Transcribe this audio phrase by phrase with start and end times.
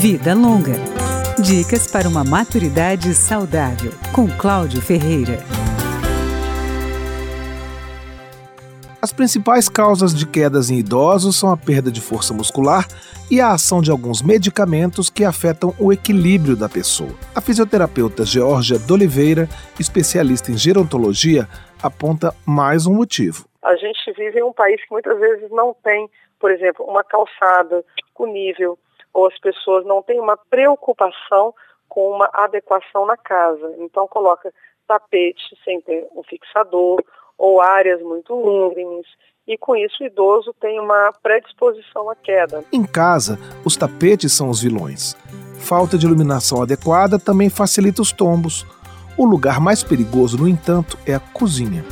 [0.00, 0.76] Vida Longa.
[1.44, 5.40] Dicas para uma maturidade saudável, com Cláudio Ferreira.
[9.02, 12.88] As principais causas de quedas em idosos são a perda de força muscular
[13.30, 17.12] e a ação de alguns medicamentos que afetam o equilíbrio da pessoa.
[17.34, 21.46] A fisioterapeuta Georgia D'Oliveira, especialista em gerontologia,
[21.82, 23.44] aponta mais um motivo.
[23.62, 26.08] A gente vive em um país que muitas vezes não tem,
[26.40, 28.78] por exemplo, uma calçada com nível,
[29.12, 31.54] ou as pessoas não têm uma preocupação
[31.88, 33.74] com uma adequação na casa.
[33.78, 34.52] Então coloca
[34.86, 37.02] tapete sem ter um fixador
[37.36, 39.06] ou áreas muito íngremes
[39.46, 42.64] e com isso o idoso tem uma predisposição à queda.
[42.72, 45.16] Em casa, os tapetes são os vilões.
[45.58, 48.64] Falta de iluminação adequada também facilita os tombos.
[49.18, 51.84] O lugar mais perigoso, no entanto, é a cozinha.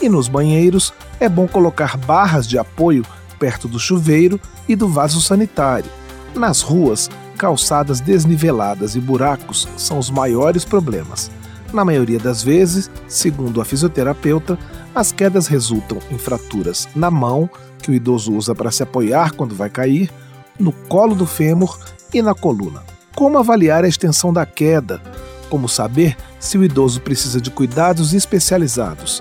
[0.00, 3.04] E nos banheiros, é bom colocar barras de apoio
[3.38, 4.38] perto do chuveiro
[4.68, 5.90] e do vaso sanitário.
[6.38, 11.32] Nas ruas, calçadas desniveladas e buracos são os maiores problemas.
[11.72, 14.56] Na maioria das vezes, segundo a fisioterapeuta,
[14.94, 17.50] as quedas resultam em fraturas na mão,
[17.82, 20.12] que o idoso usa para se apoiar quando vai cair,
[20.60, 21.76] no colo do fêmur
[22.14, 22.84] e na coluna.
[23.16, 25.02] Como avaliar a extensão da queda?
[25.50, 29.20] Como saber se o idoso precisa de cuidados especializados?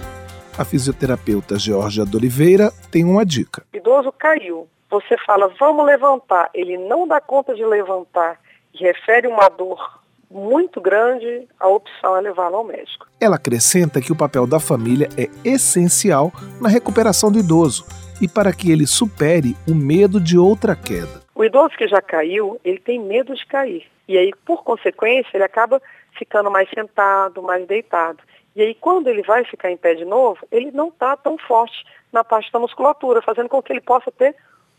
[0.55, 3.63] A fisioterapeuta Georgia D'Oliveira tem uma dica.
[3.73, 8.39] O idoso caiu, você fala, vamos levantar, ele não dá conta de levantar
[8.73, 9.97] e refere uma dor
[10.29, 13.07] muito grande, a opção é levá-lo ao médico.
[13.19, 17.85] Ela acrescenta que o papel da família é essencial na recuperação do idoso
[18.21, 21.21] e para que ele supere o medo de outra queda.
[21.33, 23.85] O idoso que já caiu, ele tem medo de cair.
[24.07, 25.81] E aí, por consequência, ele acaba
[26.17, 28.19] ficando mais sentado, mais deitado.
[28.55, 31.85] E aí, quando ele vai ficar em pé de novo, ele não está tão forte
[32.11, 34.35] na parte da musculatura, fazendo com que ele possa ter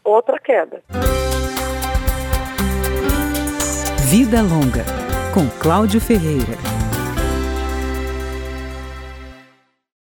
[0.08, 0.82] outra queda.
[4.08, 4.84] Vida Longa,
[5.34, 6.77] com Cláudio Ferreira.